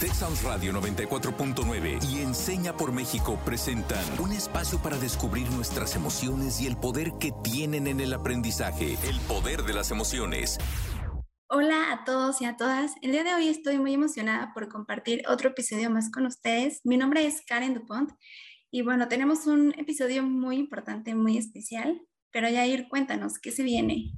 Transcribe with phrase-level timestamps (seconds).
[0.00, 6.66] Texas Radio 94.9 y Enseña por México presentan un espacio para descubrir nuestras emociones y
[6.66, 8.98] el poder que tienen en el aprendizaje.
[9.08, 10.58] El poder de las emociones.
[11.48, 12.92] Hola a todos y a todas.
[13.00, 16.82] El día de hoy estoy muy emocionada por compartir otro episodio más con ustedes.
[16.84, 18.12] Mi nombre es Karen Dupont
[18.70, 22.02] y bueno, tenemos un episodio muy importante, muy especial.
[22.32, 24.12] Pero Yair, cuéntanos, ¿qué se viene?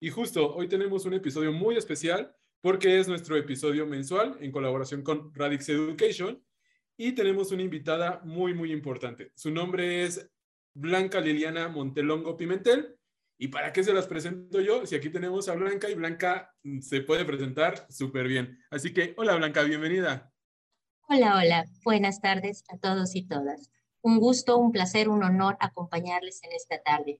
[0.00, 5.02] Y justo hoy tenemos un episodio muy especial porque es nuestro episodio mensual en colaboración
[5.02, 6.42] con Radix Education
[6.96, 9.32] y tenemos una invitada muy, muy importante.
[9.34, 10.30] Su nombre es
[10.72, 12.96] Blanca Liliana Montelongo Pimentel.
[13.36, 14.86] ¿Y para qué se las presento yo?
[14.86, 18.56] Si aquí tenemos a Blanca y Blanca se puede presentar súper bien.
[18.70, 20.32] Así que, hola Blanca, bienvenida.
[21.08, 21.64] Hola, hola.
[21.84, 23.72] Buenas tardes a todos y todas.
[24.02, 27.18] Un gusto, un placer, un honor acompañarles en esta tarde.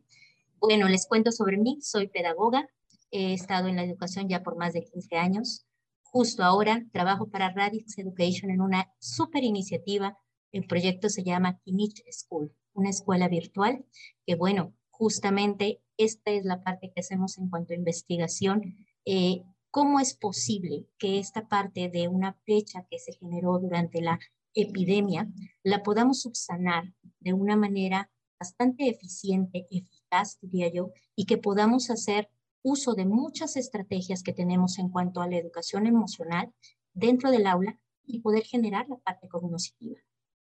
[0.60, 1.78] Bueno, les cuento sobre mí.
[1.82, 2.68] Soy pedagoga,
[3.12, 5.66] He estado en la educación ya por más de 15 años.
[6.02, 10.18] Justo ahora trabajo para Radix Education en una super iniciativa.
[10.50, 13.84] El proyecto se llama Kinich School, una escuela virtual
[14.26, 18.78] que, bueno, justamente esta es la parte que hacemos en cuanto a investigación.
[19.04, 24.18] Eh, ¿Cómo es posible que esta parte de una brecha que se generó durante la
[24.54, 25.28] epidemia
[25.62, 32.28] la podamos subsanar de una manera bastante eficiente, eficaz, diría yo, y que podamos hacer
[32.62, 36.52] uso de muchas estrategias que tenemos en cuanto a la educación emocional
[36.94, 40.00] dentro del aula y poder generar la parte cognitiva.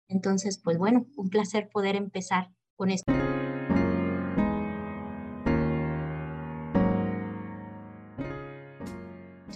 [0.08, 3.12] Entonces, pues bueno, un placer poder empezar con esto.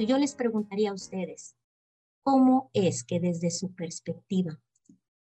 [0.10, 1.56] Yo les preguntaría a ustedes,
[2.24, 4.60] ¿cómo es que desde su perspectiva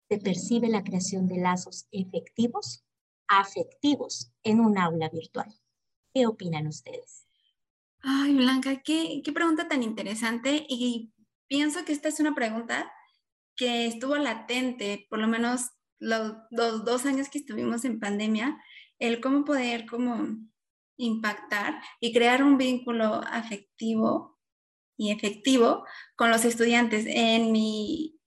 [0.10, 2.84] se percibe la creación de lazos efectivos,
[3.30, 5.48] afectivos en un aula virtual?
[6.14, 7.26] ¿Qué opinan ustedes?
[8.02, 11.12] Ay, Blanca, qué, qué pregunta tan interesante y
[11.48, 12.92] pienso que esta es una pregunta
[13.56, 18.58] que estuvo latente, por lo menos los, dos años que estuvimos en pandemia,
[19.00, 20.38] el cómo poder como
[20.98, 24.38] impactar y crear un vínculo afectivo
[24.98, 25.86] y efectivo
[26.16, 27.06] con los estudiantes.
[27.08, 28.20] En mi,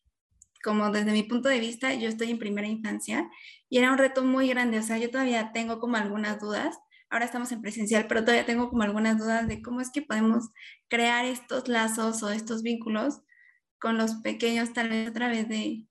[0.65, 3.31] como desde mi punto de vista, yo estoy en primera infancia
[3.69, 6.77] y era un reto muy grande, o sea, yo todavía tengo como algunas dudas
[7.17, 10.51] ahora estamos en presencial, pero todavía tengo como algunas dudas de cómo es que podemos
[10.89, 13.23] crear estos lazos o estos vínculos
[13.79, 15.87] con los pequeños tal vez a través de,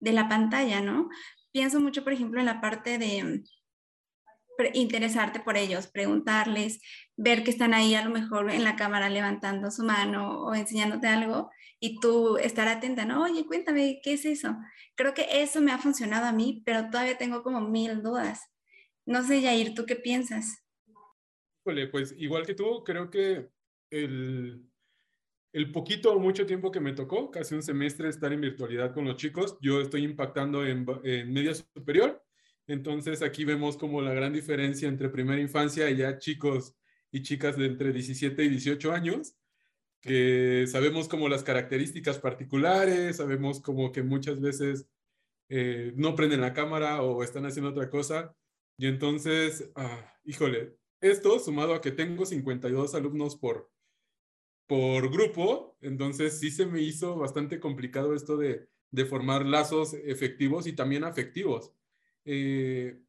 [0.00, 1.08] de la pantalla, ¿no?
[1.52, 3.42] Pienso mucho, por ejemplo, en la parte de
[4.74, 6.80] interesarte por ellos, preguntarles,
[7.16, 11.08] ver que están ahí a lo mejor en la cámara levantando su mano o enseñándote
[11.08, 11.50] algo
[11.80, 13.24] y tú estar atenta, ¿no?
[13.24, 14.56] Oye, cuéntame, ¿qué es eso?
[14.94, 18.53] Creo que eso me ha funcionado a mí, pero todavía tengo como mil dudas.
[19.06, 20.64] No sé, Yair, ¿tú qué piensas?
[21.90, 23.48] pues igual que tú, creo que
[23.90, 24.62] el,
[25.52, 29.04] el poquito o mucho tiempo que me tocó, casi un semestre estar en virtualidad con
[29.04, 32.22] los chicos, yo estoy impactando en, en media superior.
[32.66, 36.74] Entonces aquí vemos como la gran diferencia entre primera infancia y ya chicos
[37.10, 39.36] y chicas de entre 17 y 18 años,
[40.00, 44.88] que sabemos como las características particulares, sabemos como que muchas veces
[45.48, 48.34] eh, no prenden la cámara o están haciendo otra cosa.
[48.76, 53.70] Y entonces, ah, híjole, esto sumado a que tengo 52 alumnos por,
[54.66, 60.66] por grupo, entonces sí se me hizo bastante complicado esto de, de formar lazos efectivos
[60.66, 61.72] y también afectivos.
[62.24, 63.00] Eh,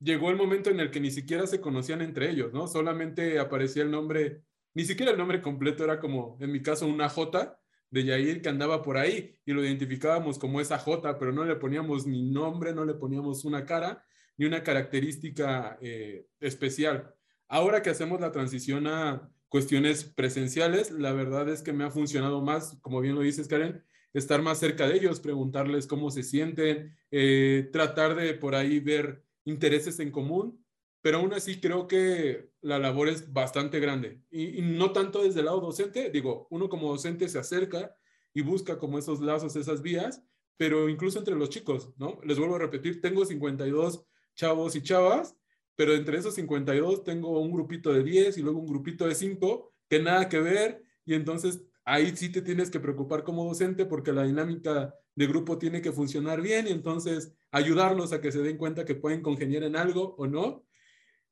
[0.00, 2.66] llegó el momento en el que ni siquiera se conocían entre ellos, ¿no?
[2.66, 4.42] Solamente aparecía el nombre,
[4.74, 7.58] ni siquiera el nombre completo era como, en mi caso, una J
[7.90, 11.56] de Yair que andaba por ahí y lo identificábamos como esa J, pero no le
[11.56, 14.04] poníamos ni nombre, no le poníamos una cara
[14.36, 17.14] ni una característica eh, especial.
[17.48, 22.42] Ahora que hacemos la transición a cuestiones presenciales, la verdad es que me ha funcionado
[22.42, 26.96] más, como bien lo dices, Karen, estar más cerca de ellos, preguntarles cómo se sienten,
[27.10, 30.64] eh, tratar de por ahí ver intereses en común,
[31.02, 35.40] pero aún así creo que la labor es bastante grande y, y, no tanto desde
[35.40, 37.94] el lado docente, digo, uno como docente se acerca
[38.32, 40.22] y busca como esos lazos, esas vías,
[40.56, 42.18] pero incluso entre los chicos, ¿no?
[42.24, 45.36] Les vuelvo a repetir, tengo 52 chavos y chavas,
[45.76, 49.72] pero entre esos 52 tengo un grupito de 10 y luego un grupito de 5
[49.88, 54.12] que nada que ver y entonces ahí sí te tienes que preocupar como docente porque
[54.12, 58.56] la dinámica de grupo tiene que funcionar bien y entonces ayudarlos a que se den
[58.56, 60.66] cuenta que pueden congeniar en algo o no.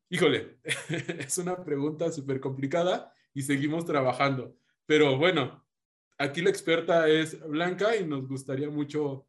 [0.08, 0.58] Híjole,
[1.19, 4.56] es una pregunta súper complicada y seguimos trabajando.
[4.87, 5.64] Pero bueno,
[6.19, 9.26] aquí la experta es Blanca y nos gustaría mucho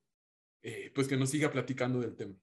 [0.61, 2.35] eh, pues que nos siga platicando del tema.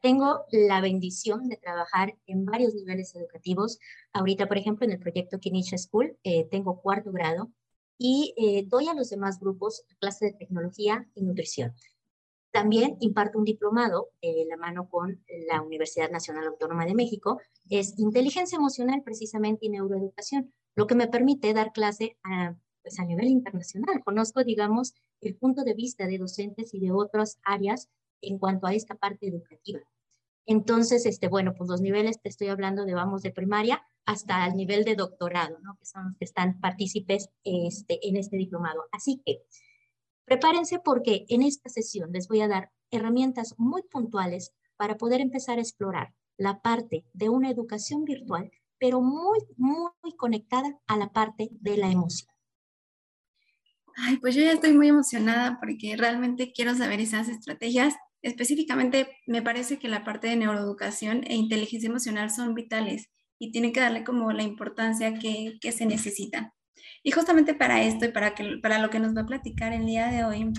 [0.00, 3.78] Tengo la bendición de trabajar en varios niveles educativos.
[4.12, 7.50] Ahorita, por ejemplo, en el proyecto Kinisha School, eh, tengo cuarto grado
[7.98, 11.74] y eh, doy a los demás grupos clase de tecnología y nutrición.
[12.50, 17.98] También imparto un diplomado eh, la mano con la Universidad Nacional Autónoma de México, es
[17.98, 23.28] inteligencia emocional precisamente y neuroeducación, lo que me permite dar clase a, pues a nivel
[23.28, 24.02] internacional.
[24.04, 27.88] Conozco, digamos, el punto de vista de docentes y de otras áreas
[28.22, 29.80] en cuanto a esta parte educativa.
[30.46, 34.56] Entonces, este, bueno, pues los niveles, te estoy hablando de, vamos, de primaria hasta el
[34.56, 35.76] nivel de doctorado, ¿no?
[35.78, 38.84] Que son los que están partícipes este, en este diplomado.
[38.90, 39.42] Así que
[40.24, 45.58] prepárense porque en esta sesión les voy a dar herramientas muy puntuales para poder empezar
[45.58, 51.50] a explorar la parte de una educación virtual, pero muy, muy conectada a la parte
[51.52, 52.32] de la emoción.
[53.96, 59.42] Ay, pues yo ya estoy muy emocionada porque realmente quiero saber esas estrategias específicamente me
[59.42, 64.04] parece que la parte de neuroeducación e inteligencia emocional son vitales y tienen que darle
[64.04, 66.54] como la importancia que, que se necesita.
[67.02, 69.86] Y justamente para esto y para, que, para lo que nos va a platicar el
[69.86, 70.52] día de hoy,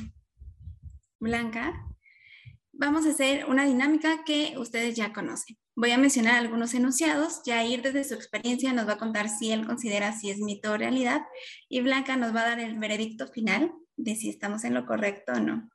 [1.20, 1.74] Blanca,
[2.74, 5.58] vamos a hacer una dinámica que ustedes ya conocen.
[5.76, 9.66] Voy a mencionar algunos enunciados, ir desde su experiencia nos va a contar si él
[9.66, 11.22] considera si es mito o realidad
[11.70, 15.34] y Blanca nos va a dar el veredicto final de si estamos en lo correcto
[15.34, 15.70] o no.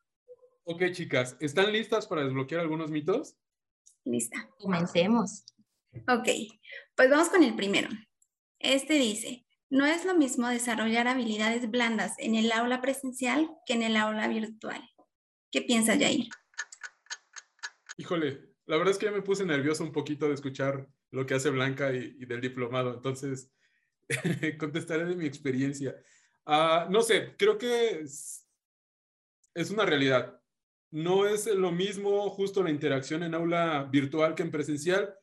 [0.69, 3.37] Ok, chicas, ¿están listas para desbloquear algunos mitos?
[4.05, 4.51] Lista.
[4.59, 5.45] Comencemos.
[6.09, 6.29] Ok,
[6.97, 7.89] pues vamos con el primero.
[8.59, 13.85] Este dice, no es lo mismo desarrollar habilidades blandas en el aula presencial que en
[13.85, 14.83] el aula virtual.
[15.53, 16.27] ¿Qué piensa Jair?
[17.97, 21.35] Híjole, la verdad es que ya me puse nervioso un poquito de escuchar lo que
[21.35, 23.53] hace Blanca y, del diplomado, entonces
[24.59, 25.95] contestaré de mi experiencia.
[26.45, 30.43] Ah, no sé, creo que es una realidad
[30.97, 35.15] no es lo mismo justo la interacción en aula virtual que en presencial,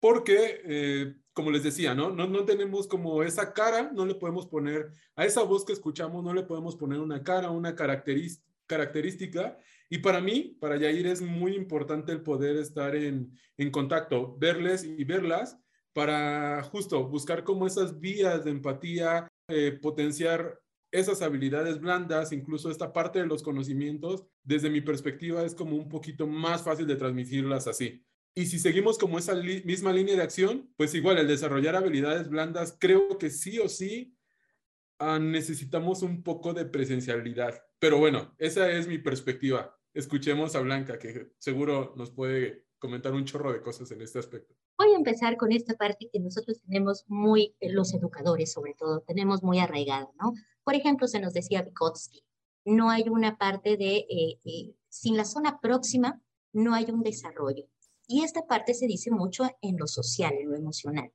[0.00, 2.10] porque, eh, como les decía, ¿no?
[2.10, 2.26] ¿no?
[2.26, 6.34] No tenemos como esa cara, no le podemos poner, a esa voz que escuchamos, no
[6.34, 9.56] le podemos poner una cara, una característica.
[9.88, 13.32] Y para mí, para Yair, es muy importante el poder estar en,
[13.72, 15.58] contacto, verles y verlas,
[15.94, 20.60] para justo buscar como esas vías de empatía, eh, potenciar
[20.98, 25.88] esas habilidades blandas, incluso esta parte de los conocimientos, desde mi perspectiva es como un
[25.88, 28.04] poquito más fácil de transmitirlas así.
[28.34, 32.76] Y si seguimos como esa misma línea de acción, pues igual el desarrollar habilidades blandas,
[32.78, 34.14] creo que sí o sí
[34.98, 37.62] ah, necesitamos un poco de presencialidad.
[37.78, 39.78] Pero bueno, esa es mi perspectiva.
[39.94, 44.54] Escuchemos a Blanca, que seguro nos puede comentar un chorro de cosas en este aspecto.
[44.78, 49.00] Voy a empezar con esta parte que nosotros tenemos muy, eh, los educadores sobre todo,
[49.00, 50.34] tenemos muy arraigada, ¿no?
[50.66, 52.24] Por ejemplo, se nos decía Vygotsky,
[52.64, 56.20] no hay una parte de, eh, eh, sin la zona próxima,
[56.52, 57.68] no hay un desarrollo.
[58.08, 61.12] Y esta parte se dice mucho en lo social, en lo emocional.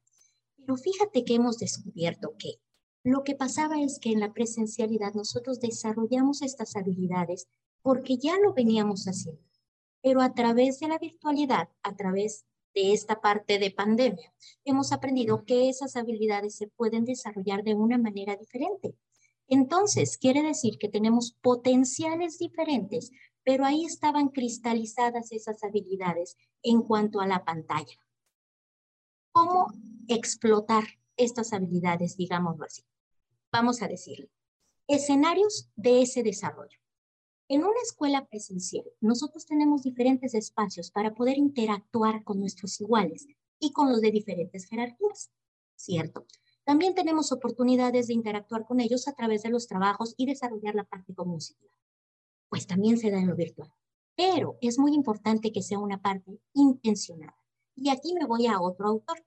[0.55, 2.61] Pero fíjate que hemos descubierto que
[3.03, 7.49] lo que pasaba es que en la presencialidad nosotros desarrollamos estas habilidades
[7.81, 9.43] porque ya lo veníamos haciendo.
[10.01, 14.33] Pero a través de la virtualidad, a través de esta parte de pandemia,
[14.63, 18.95] hemos aprendido que esas habilidades se pueden desarrollar de una manera diferente.
[19.51, 23.11] Entonces, quiere decir que tenemos potenciales diferentes,
[23.43, 27.99] pero ahí estaban cristalizadas esas habilidades en cuanto a la pantalla.
[29.33, 29.67] ¿Cómo
[30.07, 30.85] explotar
[31.17, 32.83] estas habilidades, digámoslo así?
[33.51, 34.29] Vamos a decirlo.
[34.87, 36.79] Escenarios de ese desarrollo.
[37.49, 43.27] En una escuela presencial, nosotros tenemos diferentes espacios para poder interactuar con nuestros iguales
[43.59, 45.29] y con los de diferentes jerarquías,
[45.75, 46.25] ¿cierto?
[46.63, 50.83] También tenemos oportunidades de interactuar con ellos a través de los trabajos y desarrollar la
[50.83, 51.59] parte cognitiva.
[52.49, 53.71] Pues también se da en lo virtual.
[54.15, 57.37] Pero es muy importante que sea una parte intencionada.
[57.75, 59.25] Y aquí me voy a otro autor,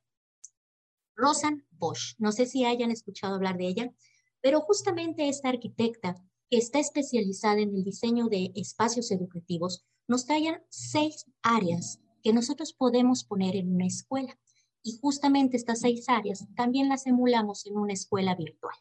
[1.17, 2.15] Rosan Bosch.
[2.19, 3.95] No sé si hayan escuchado hablar de ella,
[4.41, 6.17] pero justamente esta arquitecta
[6.51, 12.73] que está especializada en el diseño de espacios educativos nos trae seis áreas que nosotros
[12.73, 14.39] podemos poner en una escuela.
[14.87, 18.77] Y justamente estas seis áreas también las emulamos en una escuela virtual.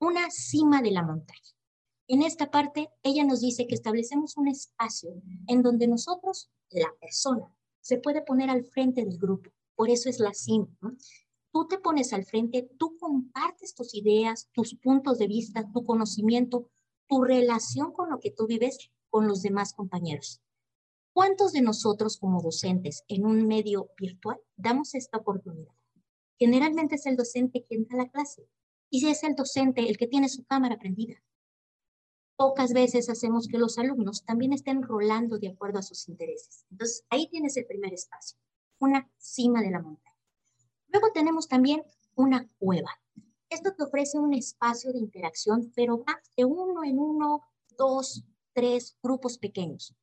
[0.00, 1.54] Una cima de la montaña.
[2.08, 5.10] En esta parte, ella nos dice que establecemos un espacio
[5.46, 9.50] en donde nosotros, la persona, se puede poner al frente del grupo.
[9.76, 10.68] Por eso es la cima.
[11.52, 16.70] Tú te pones al frente, tú compartes tus ideas, tus puntos de vista, tu conocimiento,
[17.06, 20.40] tu relación con lo que tú vives con los demás compañeros.
[21.18, 25.74] ¿Cuántos de nosotros como docentes en un medio virtual damos esta oportunidad?
[26.38, 28.48] Generalmente es el docente quien da la clase
[28.88, 31.16] y si es el docente el que tiene su cámara prendida.
[32.36, 36.64] pocas veces hacemos que los alumnos también estén rolando de acuerdo a sus intereses.
[36.70, 38.38] Entonces, ahí tienes el primer espacio,
[38.78, 40.16] una cima de la montaña.
[40.86, 41.82] Luego tenemos también
[42.14, 42.92] una cueva.
[43.50, 47.42] Esto te ofrece un espacio de interacción, pero va de uno en uno,
[47.76, 48.22] dos,
[48.52, 49.96] tres grupos pequeños.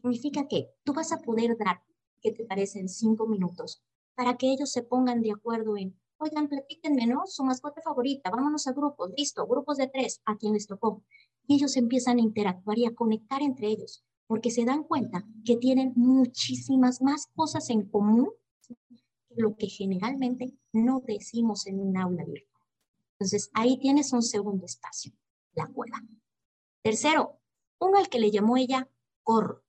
[0.00, 1.82] Significa que tú vas a poder dar,
[2.20, 3.82] ¿qué te parece?, en cinco minutos,
[4.14, 7.26] para que ellos se pongan de acuerdo en, oigan, platíquenme, ¿no?
[7.26, 11.02] Su mascota favorita, vámonos a grupos, listo, grupos de tres, a quien les tocó
[11.48, 15.56] y ellos empiezan a interactuar y a conectar entre ellos, porque se dan cuenta que
[15.56, 18.30] tienen muchísimas más cosas en común
[18.66, 18.76] que
[19.34, 22.62] lo que generalmente no decimos en un aula virtual.
[23.12, 25.12] Entonces, ahí tienes un segundo espacio,
[25.54, 26.02] la cueva.
[26.82, 27.40] Tercero,
[27.80, 28.88] uno al que le llamó ella
[29.22, 29.64] corro.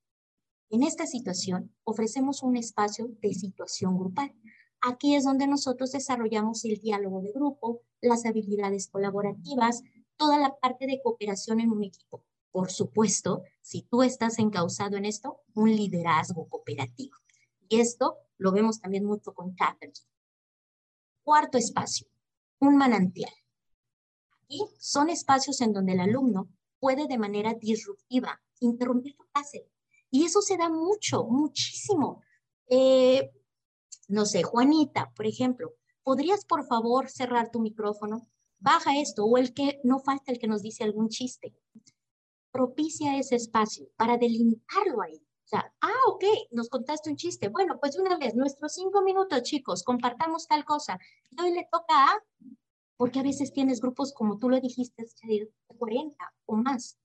[0.71, 4.35] En esta situación ofrecemos un espacio de situación grupal.
[4.81, 9.81] Aquí es donde nosotros desarrollamos el diálogo de grupo, las habilidades colaborativas,
[10.15, 12.23] toda la parte de cooperación en un equipo.
[12.51, 17.15] Por supuesto, si tú estás encausado en esto, un liderazgo cooperativo.
[17.67, 20.05] Y esto lo vemos también mucho con Chatterjee.
[21.23, 22.07] Cuarto espacio,
[22.59, 23.31] un manantial.
[24.43, 26.47] Aquí son espacios en donde el alumno
[26.79, 29.67] puede de manera disruptiva interrumpir tu clase.
[30.11, 32.21] Y eso se da mucho, muchísimo.
[32.67, 33.31] Eh,
[34.07, 35.73] no sé, Juanita, por ejemplo,
[36.03, 38.27] ¿podrías por favor cerrar tu micrófono?
[38.59, 41.55] baja esto, o el que no falta el que nos dice algún chiste.
[42.51, 45.15] Propicia ese espacio para delimitarlo ahí.
[45.15, 47.47] O sea, ah, ok, nos contaste un chiste.
[47.49, 50.99] Bueno, pues una vez, nuestros cinco minutos, chicos, compartamos tal cosa.
[51.31, 52.23] Y hoy le toca a,
[52.97, 56.99] porque a veces tienes grupos, como tú lo dijiste, de 40 o más.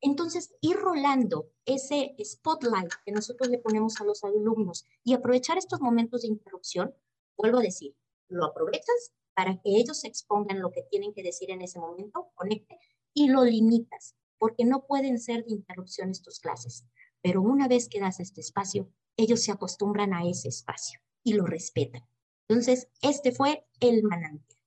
[0.00, 5.80] Entonces, ir rolando ese spotlight que nosotros le ponemos a los alumnos y aprovechar estos
[5.80, 6.94] momentos de interrupción,
[7.36, 7.96] vuelvo a decir,
[8.28, 12.78] lo aprovechas para que ellos expongan lo que tienen que decir en ese momento, conecte,
[13.14, 16.84] y lo limitas, porque no pueden ser de interrupción tus clases.
[17.22, 21.44] Pero una vez que das este espacio, ellos se acostumbran a ese espacio y lo
[21.44, 22.02] respetan.
[22.48, 24.58] Entonces, este fue el manantial.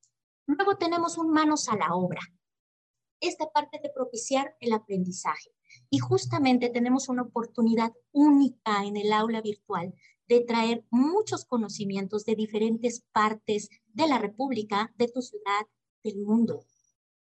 [0.45, 2.21] Luego tenemos un manos a la obra.
[3.21, 5.51] Esta parte de propiciar el aprendizaje.
[5.89, 9.93] Y justamente tenemos una oportunidad única en el aula virtual
[10.27, 15.67] de traer muchos conocimientos de diferentes partes de la República, de tu ciudad,
[16.03, 16.65] del mundo.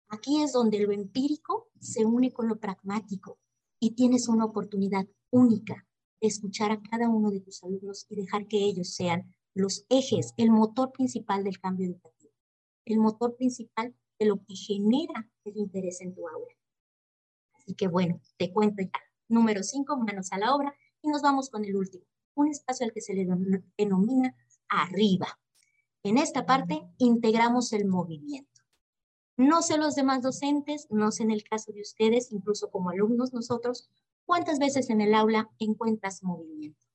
[0.09, 3.38] Aquí es donde lo empírico se une con lo pragmático
[3.78, 5.87] y tienes una oportunidad única
[6.21, 10.35] de escuchar a cada uno de tus alumnos y dejar que ellos sean los ejes,
[10.37, 12.33] el motor principal del cambio educativo,
[12.85, 16.55] el motor principal de lo que genera el interés en tu aula.
[17.55, 19.01] Así que bueno, te cuento ya.
[19.29, 22.07] Número cinco, manos a la obra y nos vamos con el último
[22.37, 23.27] un espacio al que se le
[23.77, 24.37] denomina
[24.69, 25.27] arriba.
[26.03, 28.63] En esta parte integramos el movimiento.
[29.37, 33.33] No sé los demás docentes, no sé en el caso de ustedes, incluso como alumnos
[33.33, 33.91] nosotros,
[34.25, 36.87] cuántas veces en el aula encuentras movimiento.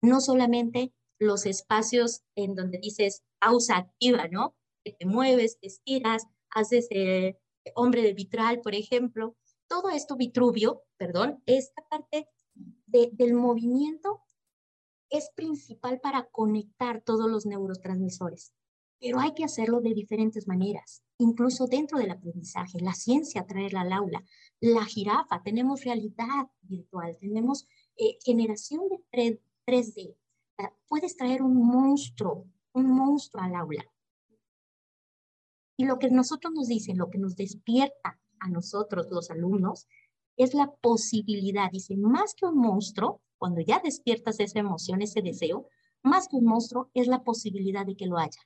[0.00, 4.54] No solamente los espacios en donde dices pausa activa, ¿no?
[4.84, 7.38] Que te mueves, te estiras, haces eh,
[7.74, 9.36] hombre de vitral, por ejemplo.
[9.68, 12.28] Todo esto, Vitruvio, perdón, esta parte
[12.86, 14.22] del movimiento
[15.10, 18.52] es principal para conectar todos los neurotransmisores,
[19.00, 22.80] pero hay que hacerlo de diferentes maneras, incluso dentro del aprendizaje.
[22.80, 24.24] La ciencia traerla al aula,
[24.60, 30.16] la jirafa, tenemos realidad virtual, tenemos eh, generación de 3D.
[30.88, 33.84] Puedes traer un monstruo, un monstruo al aula.
[35.76, 39.86] Y lo que nosotros nos dicen, lo que nos despierta a nosotros, los alumnos,
[40.36, 45.68] es la posibilidad, dice, más que un monstruo, cuando ya despiertas esa emoción, ese deseo,
[46.02, 48.40] más que un monstruo es la posibilidad de que lo haya.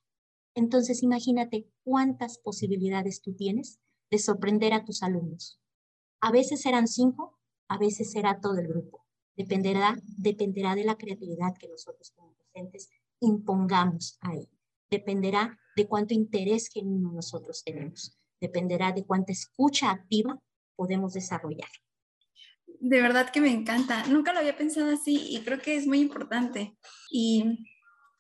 [0.54, 5.60] Entonces imagínate cuántas posibilidades tú tienes de sorprender a tus alumnos.
[6.20, 9.04] A veces serán cinco, a veces será todo el grupo.
[9.36, 14.48] Dependerá, dependerá de la creatividad que nosotros como docentes impongamos ahí.
[14.90, 18.18] Dependerá de cuánto interés genuino nosotros tenemos.
[18.40, 20.38] Dependerá de cuánta escucha activa
[20.76, 21.68] podemos desarrollar
[22.80, 24.06] de verdad que me encanta.
[24.06, 26.76] Nunca lo había pensado así y creo que es muy importante.
[27.10, 27.66] Y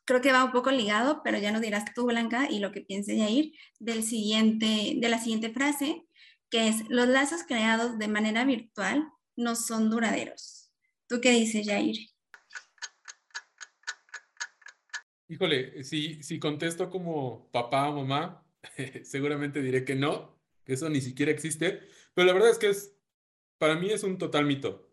[0.04, 2.82] creo que va un poco ligado, pero ya nos dirás tú, Blanca, y lo que
[2.82, 6.04] piense Yair, del siguiente, de la siguiente frase,
[6.50, 10.70] que es, los lazos creados de manera virtual no son duraderos.
[11.08, 11.96] ¿Tú qué dices, Yair?
[15.30, 18.44] Híjole, si, si contesto como papá o mamá,
[19.04, 21.80] seguramente diré que no, que eso ni siquiera existe,
[22.14, 22.96] pero la verdad es que es
[23.58, 24.88] para mí es un total mito.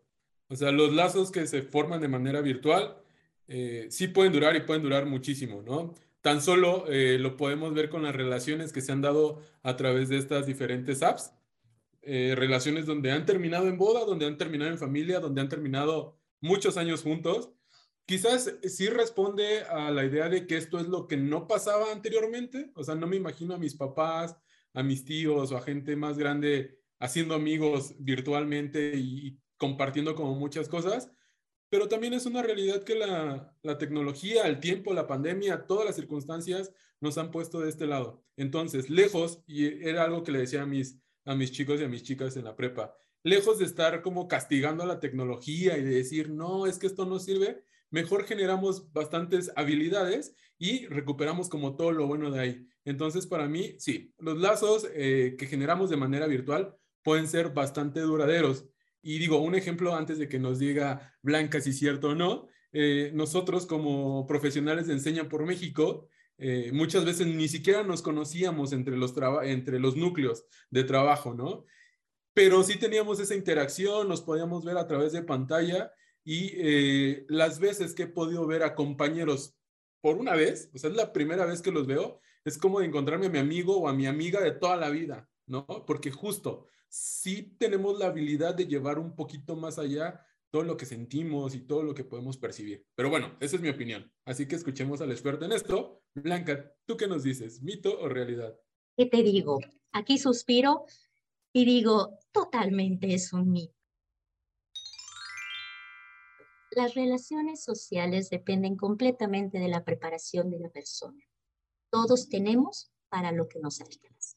[0.48, 3.02] O sea, los lazos que se forman de manera virtual
[3.48, 5.94] eh, sí pueden durar y pueden durar muchísimo, ¿no?
[6.22, 10.08] Tan solo eh, lo podemos ver con las relaciones que se han dado a través
[10.10, 11.32] de estas diferentes apps.
[12.02, 16.18] eh, relaciones donde han terminado en boda, donde han terminado en familia, donde han terminado
[16.40, 17.50] muchos años juntos.
[18.08, 22.70] Quizás sí responde a la idea de que esto es lo que no pasaba anteriormente.
[22.74, 24.34] O sea, no me imagino a mis papás,
[24.72, 30.70] a mis tíos o a gente más grande haciendo amigos virtualmente y, compartiendo como muchas
[30.70, 31.12] cosas.
[31.68, 35.96] Pero también es una realidad que la, la tecnología, el tiempo, la pandemia, todas las
[35.96, 38.24] circunstancias nos han puesto de este lado.
[38.38, 41.88] Entonces, lejos, y era algo que le decía a mis, a mis chicos y a
[41.88, 45.96] mis chicas en la prepa, lejos de estar como castigando a la tecnología y de
[45.96, 51.92] decir, no, es que esto no sirve, mejor generamos bastantes habilidades y recuperamos como todo
[51.92, 52.68] lo bueno de ahí.
[52.84, 58.00] Entonces, para mí, sí, los lazos eh, que generamos de manera virtual pueden ser bastante
[58.00, 58.66] duraderos.
[59.02, 62.48] Y digo, un ejemplo antes de que nos diga Blanca si es cierto o no,
[62.72, 68.72] eh, nosotros como profesionales de Enseña por México, eh, muchas veces ni siquiera nos conocíamos
[68.72, 71.64] entre los, entre los núcleos de trabajo, ¿no?
[72.34, 75.92] Pero sí teníamos esa interacción, nos podíamos ver a través de pantalla
[76.30, 79.56] y eh, las veces que he podido ver a compañeros
[80.02, 82.86] por una vez, o sea, es la primera vez que los veo, es como de
[82.86, 85.64] encontrarme a mi amigo o a mi amiga de toda la vida, ¿no?
[85.86, 90.84] Porque justo, sí tenemos la habilidad de llevar un poquito más allá todo lo que
[90.84, 92.84] sentimos y todo lo que podemos percibir.
[92.94, 94.12] Pero bueno, esa es mi opinión.
[94.26, 96.02] Así que escuchemos al experto en esto.
[96.14, 97.62] Blanca, ¿tú qué nos dices?
[97.62, 98.54] ¿Mito o realidad?
[98.98, 99.60] ¿Qué te digo?
[99.92, 100.84] Aquí suspiro
[101.54, 103.77] y digo, totalmente es un mito.
[106.72, 111.22] Las relaciones sociales dependen completamente de la preparación de la persona.
[111.90, 114.36] Todos tenemos para lo que nos alcanza.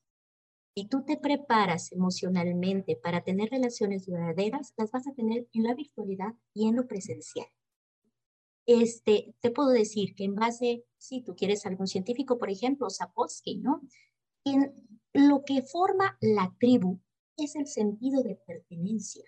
[0.73, 5.75] Si tú te preparas emocionalmente para tener relaciones duraderas, las vas a tener en la
[5.75, 7.47] virtualidad y en lo presencial.
[8.65, 13.57] Este, te puedo decir que en base, si tú quieres algún científico, por ejemplo, Sapolsky,
[13.57, 13.81] ¿no?
[14.45, 14.73] En
[15.13, 17.01] lo que forma la tribu
[17.35, 19.25] es el sentido de pertenencia.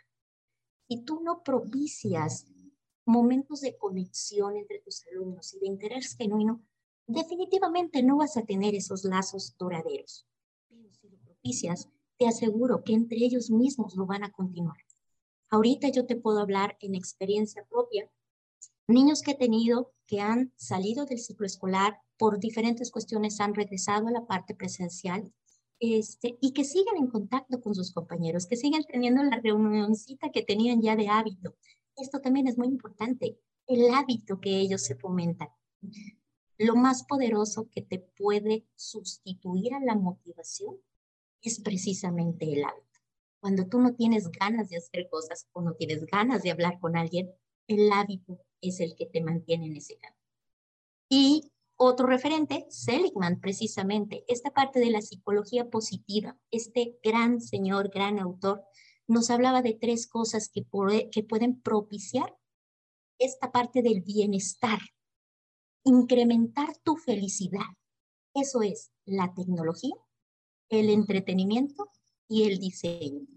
[0.87, 2.45] Si tú no propicias
[3.05, 6.61] momentos de conexión entre tus alumnos y de interés genuino,
[7.07, 10.25] definitivamente no vas a tener esos lazos duraderos
[12.17, 14.77] te aseguro que entre ellos mismos lo van a continuar.
[15.49, 18.09] Ahorita yo te puedo hablar en experiencia propia.
[18.87, 24.07] Niños que he tenido que han salido del ciclo escolar por diferentes cuestiones han regresado
[24.07, 25.31] a la parte presencial
[25.79, 30.43] este, y que siguen en contacto con sus compañeros, que siguen teniendo la reunioncita que
[30.43, 31.55] tenían ya de hábito.
[31.95, 35.49] Esto también es muy importante, el hábito que ellos se fomentan.
[36.57, 40.77] Lo más poderoso que te puede sustituir a la motivación
[41.41, 42.99] es precisamente el hábito.
[43.39, 46.95] Cuando tú no tienes ganas de hacer cosas o no tienes ganas de hablar con
[46.95, 47.31] alguien,
[47.67, 50.21] el hábito es el que te mantiene en ese camino.
[51.09, 58.19] Y otro referente, Seligman, precisamente, esta parte de la psicología positiva, este gran señor, gran
[58.19, 58.63] autor,
[59.13, 62.35] nos hablaba de tres cosas que, pueden propiciar
[63.19, 64.79] esta parte del bienestar,
[65.85, 67.61] incrementar tu felicidad.
[68.33, 69.95] Eso es la tecnología,
[70.69, 71.89] el entretenimiento
[72.27, 73.27] y el diseño.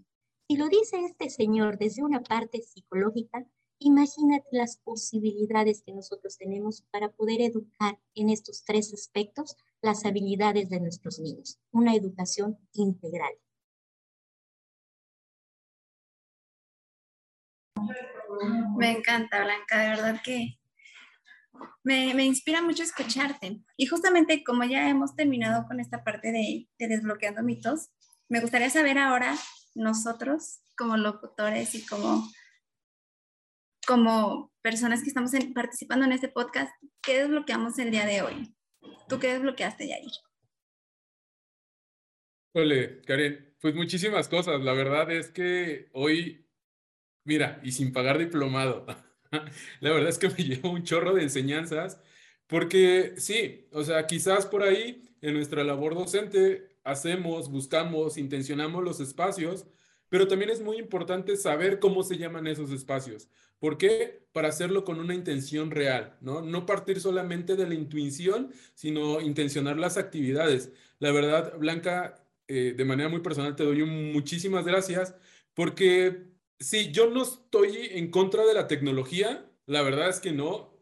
[0.49, 3.47] Si lo dice este señor desde una parte psicológica,
[3.79, 10.71] imagínate las posibilidades que nosotros tenemos para poder educar en estos tres aspectos las habilidades
[10.71, 13.35] de nuestros niños, una educación integral.
[18.77, 20.59] Me encanta, Blanca, de verdad que
[21.83, 23.61] me, inspira mucho escucharte.
[23.77, 27.91] Y justamente como ya hemos terminado con esta parte de, desbloqueando mitos,
[28.29, 29.35] me gustaría saber ahora
[29.75, 32.29] nosotros como locutores y como,
[33.87, 38.55] como personas que estamos participando en este podcast, ¿qué desbloqueamos el día de hoy?
[39.09, 40.11] ¿Tú qué desbloqueaste, Yair?
[42.53, 44.61] Ole, Karen, pues muchísimas cosas.
[44.62, 46.46] La verdad es que hoy,
[47.27, 48.87] mira, y sin pagar diplomado,
[49.81, 52.01] La verdad es que me llevo un chorro de enseñanzas,
[52.47, 59.01] porque sí, o sea, quizás por ahí en nuestra labor docente hacemos, buscamos, intencionamos los
[59.01, 59.67] espacios,
[60.09, 63.29] pero también es muy importante saber cómo se llaman esos espacios.
[63.59, 64.23] ¿Por qué?
[64.33, 66.43] Para hacerlo con una intención real, ¿no?
[66.43, 70.73] No partir solamente de la intuición, sino intencionar las actividades.
[71.01, 75.17] La verdad, Blanca, eh, de manera muy personal te doy muchísimas gracias
[75.55, 80.75] porque Sí, yo no estoy en contra de la tecnología, la verdad es que no.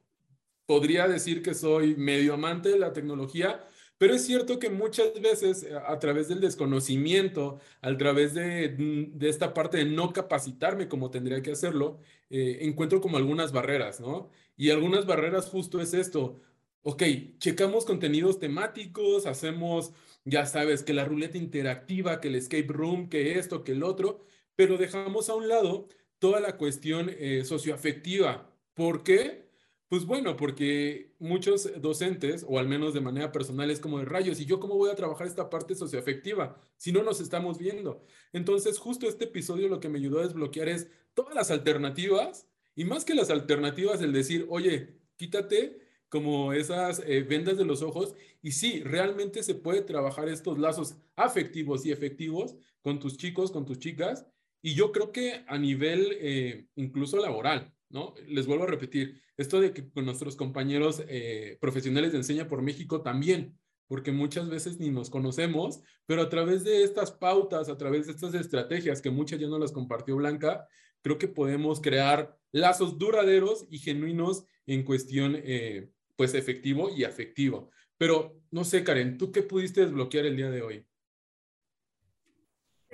[0.67, 3.67] Podría decir que soy medio amante de la tecnología,
[3.99, 9.19] pero es cierto que muchas veces eh, a través del desconocimiento, a través de, mm,
[9.19, 11.99] de esta parte de no capacitarme como tendría que hacerlo,
[12.31, 14.31] eh, encuentro como algunas barreras, ¿no?
[14.57, 16.41] Y algunas barreras justo es esto.
[16.83, 17.03] Ok,
[17.39, 19.93] checamos contenidos temáticos, hacemos
[20.25, 24.25] ya sabes, que la ruleta interactiva, que el escape room, que esto, que el otro,
[24.57, 25.89] pero dejamos a un lado
[26.19, 28.51] toda la cuestión eh, socioafectiva.
[28.75, 29.45] ¿Por qué?
[29.89, 34.41] Pues bueno, porque muchos docentes, o al menos de manera personal, es como de rayos,
[34.41, 38.03] ¿y yo cómo voy a trabajar esta parte socioafectiva si no nos estamos viendo?
[38.33, 42.85] Entonces, justo este episodio lo que me ayudó a desbloquear es todas las alternativas, y
[42.85, 48.15] más que las alternativas, el decir, oye, quítate como esas eh, vendas de los ojos,
[48.43, 53.65] y sí, realmente se puede trabajar estos lazos afectivos y efectivos con tus chicos, con
[53.65, 54.27] tus chicas,
[54.65, 58.15] y yo creo que a nivel eh, incluso laboral, ¿no?
[58.27, 62.63] Les vuelvo a repetir, esto de que con nuestros compañeros eh, profesionales de Enseña por
[62.63, 67.77] México también, porque muchas veces ni nos conocemos, pero a través de estas pautas, a
[67.77, 70.67] través de estas estrategias que muchas ya no las compartió Blanca,
[71.03, 77.71] creo que podemos crear lazos duraderos y genuinos en cuestión, eh, pues, efectivo y afectivo.
[77.99, 80.87] Pero, no sé, Karen, ¿tú qué pudiste desbloquear el día de hoy?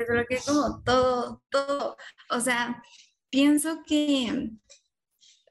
[0.04, 1.96] Desbloqueé como todo, todo.
[2.30, 2.82] O sea,
[3.30, 4.50] pienso que,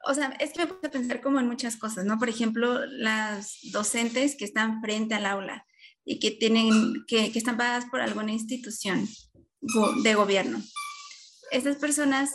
[0.05, 2.17] o sea, es que me puse a pensar como en muchas cosas, ¿no?
[2.19, 5.65] Por ejemplo, las docentes que están frente al aula
[6.05, 9.07] y que tienen, que, que están pagadas por alguna institución
[10.03, 10.61] de gobierno.
[11.51, 12.31] Estas personas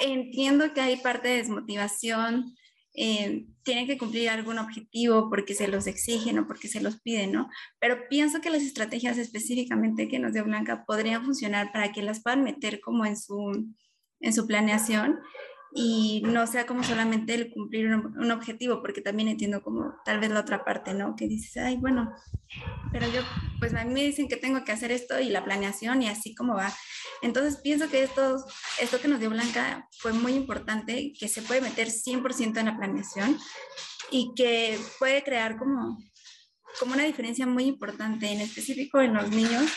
[0.00, 2.54] entiendo que hay parte de desmotivación,
[2.94, 7.32] eh, tienen que cumplir algún objetivo porque se los exigen o porque se los piden,
[7.32, 7.48] ¿no?
[7.78, 12.22] Pero pienso que las estrategias específicamente que nos dio Blanca podrían funcionar para que las
[12.22, 13.72] puedan meter como en su,
[14.20, 15.18] en su planeación
[15.74, 20.30] y no sea como solamente el cumplir un, objetivo, porque también entiendo como tal vez
[20.30, 21.16] la otra parte, ¿no?
[21.16, 22.12] Que dices, ay, bueno,
[22.92, 23.22] pero yo,
[23.58, 26.34] pues a mí me dicen que tengo que hacer esto y la planeación y así
[26.34, 26.72] como va.
[27.22, 28.44] Entonces pienso que esto,
[28.80, 32.76] esto que nos dio Blanca fue muy importante, que se puede meter 100% en la
[32.76, 33.38] planeación
[34.10, 35.98] y que puede crear como,
[36.78, 39.70] como una diferencia muy importante, en específico en los niños.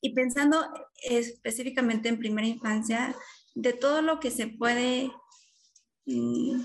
[0.00, 0.64] Y pensando
[1.02, 3.16] específicamente en primera infancia,
[3.54, 5.10] de todo lo que se puede,
[6.06, 6.60] mm,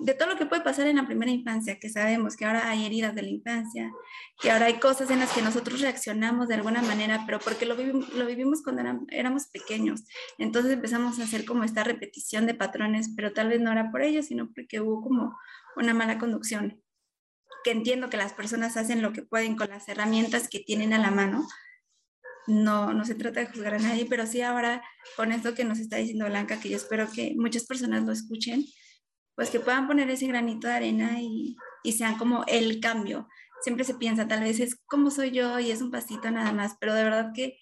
[0.00, 2.84] de todo lo que puede pasar en la primera infancia, que sabemos que ahora hay
[2.84, 3.90] heridas de la infancia,
[4.40, 7.76] que ahora hay cosas en las que nosotros reaccionamos de alguna manera, pero porque lo,
[7.76, 10.04] vivimos, lo vivimos cuando éramos pequeños.
[10.38, 14.02] Entonces empezamos a hacer como esta repetición de patrones, pero tal vez no era por
[14.02, 15.36] ello, sino porque hubo como
[15.76, 16.82] una mala conducción.
[17.64, 20.98] Que entiendo que las personas hacen lo que pueden con las herramientas que tienen a
[20.98, 21.46] la mano,
[22.46, 24.82] no, no se trata de juzgar a nadie, pero sí ahora
[25.16, 28.64] con esto que nos está diciendo Blanca, que yo espero que muchas personas lo escuchen,
[29.34, 33.28] pues que puedan poner ese granito de arena y, y sean como el cambio.
[33.62, 36.76] Siempre se piensa, tal vez es como soy yo y es un pasito nada más,
[36.78, 37.58] pero de verdad que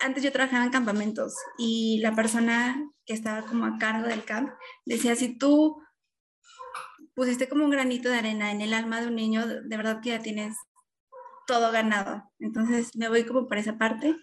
[0.00, 4.50] antes yo trabajaba en campamentos y la persona que estaba como a cargo del camp
[4.84, 5.80] decía, si tú
[7.14, 10.10] pusiste como un granito de arena en el alma de un niño, de verdad que
[10.10, 10.56] ya tienes
[11.46, 12.30] todo ganado.
[12.38, 14.16] Entonces me voy como por esa parte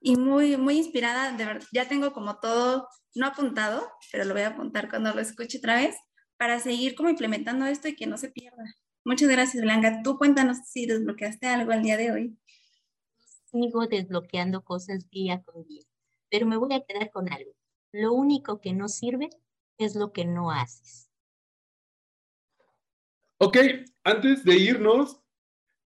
[0.00, 4.42] y muy, muy inspirada, de verdad, ya tengo como todo, no apuntado, pero lo voy
[4.42, 5.96] a apuntar cuando lo escuche otra vez,
[6.36, 8.64] para seguir como implementando esto y que no se pierda.
[9.04, 10.00] Muchas gracias, Blanca.
[10.02, 12.38] Tú cuéntanos si desbloqueaste algo el día de hoy.
[13.50, 15.82] Sigo desbloqueando cosas día con día,
[16.30, 17.52] pero me voy a quedar con algo.
[17.92, 19.30] Lo único que no sirve
[19.78, 21.10] es lo que no haces.
[23.38, 23.58] Ok,
[24.02, 25.21] antes de irnos,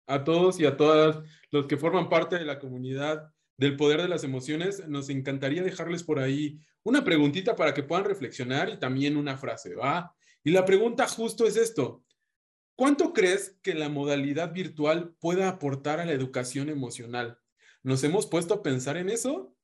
[0.09, 4.09] a todos y a todas los que forman parte de la comunidad del poder de
[4.09, 9.16] las emociones, nos encantaría dejarles por ahí una preguntita para que puedan reflexionar y también
[9.16, 10.14] una frase, ¿va?
[10.42, 12.05] Y la pregunta justo es esto.
[12.77, 17.38] ¿Cuánto crees que la modalidad virtual pueda aportar a la educación emocional?
[17.83, 19.55] ¿Nos hemos puesto a pensar en eso?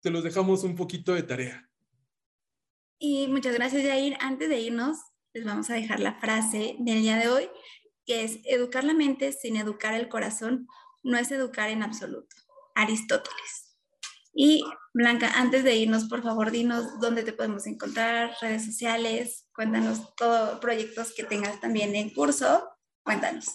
[0.00, 1.68] Te los dejamos un poquito de tarea.
[2.98, 4.16] Y muchas gracias, Jair.
[4.20, 4.96] Antes de irnos,
[5.34, 7.48] les vamos a dejar la frase del día de hoy,
[8.06, 10.66] que es educar la mente sin educar el corazón
[11.02, 12.36] no es educar en absoluto.
[12.74, 13.76] Aristóteles.
[14.34, 20.14] Y Blanca, antes de irnos, por favor, dinos dónde te podemos encontrar, redes sociales, cuéntanos
[20.16, 22.70] todos proyectos que tengas también en curso,
[23.02, 23.46] cuéntanos.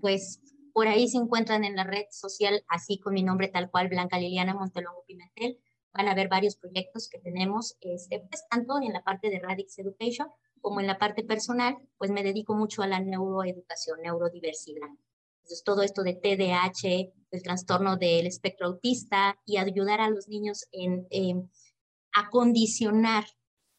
[0.00, 0.40] Pues
[0.72, 4.18] por ahí se encuentran en la red social, así con mi nombre tal cual, Blanca
[4.18, 5.58] Liliana Montelongo Pimentel.
[5.92, 9.78] Van a ver varios proyectos que tenemos, este, pues, tanto en la parte de Radix
[9.78, 10.28] Education
[10.60, 14.88] como en la parte personal, pues me dedico mucho a la neuroeducación, neurodiversidad.
[15.38, 20.66] Entonces, todo esto de TDAH, el trastorno del espectro autista y ayudar a los niños
[20.72, 21.50] en, en
[22.12, 23.24] acondicionar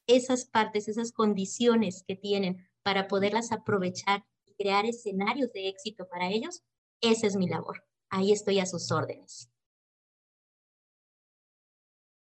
[0.07, 6.29] esas partes, esas condiciones que tienen para poderlas aprovechar y crear escenarios de éxito para
[6.29, 6.63] ellos,
[7.01, 7.83] esa es mi labor.
[8.09, 9.51] Ahí estoy a sus órdenes.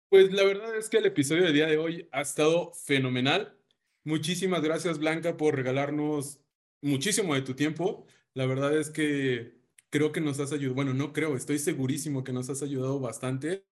[0.09, 3.58] Pues la verdad es que el episodio del día de hoy ha estado fenomenal.
[4.03, 6.39] Muchísimas gracias, Blanca, por regalarnos
[6.81, 8.05] muchísimo de tu tiempo.
[8.33, 9.59] La verdad es que
[9.89, 13.65] creo que nos has ayudado, bueno, no creo, estoy segurísimo que nos has ayudado bastante.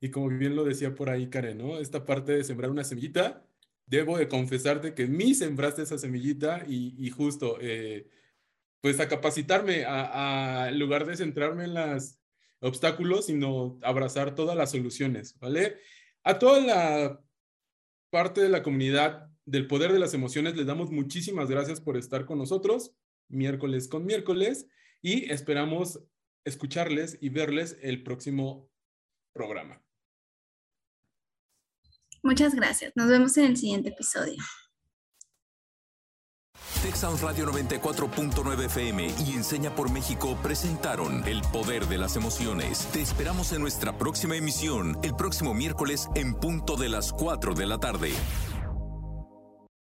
[0.00, 1.78] Y como bien lo decía por ahí Karen, ¿no?
[1.78, 3.44] Esta parte de sembrar una semillita,
[3.86, 8.08] debo de confesarte que mí sembraste esa semillita y, justo, eh,
[8.80, 12.18] pues a capacitarme, a, en lugar de centrarme en los
[12.60, 15.78] obstáculos, sino abrazar todas las soluciones, ¿vale?
[16.22, 17.20] A toda la
[18.10, 22.26] parte de la comunidad del poder de las emociones, les damos muchísimas gracias por estar
[22.26, 22.94] con nosotros
[23.28, 24.66] miércoles con miércoles
[25.02, 26.00] y esperamos
[26.44, 28.70] escucharles y verles el próximo
[29.32, 29.82] programa.
[32.22, 32.92] Muchas gracias.
[32.96, 34.42] Nos vemos en el siguiente episodio.
[36.82, 42.86] Texas Radio 94.9 FM y Enseña por México presentaron El Poder de las Emociones.
[42.92, 47.66] Te esperamos en nuestra próxima emisión, el próximo miércoles en punto de las 4 de
[47.66, 48.12] la tarde.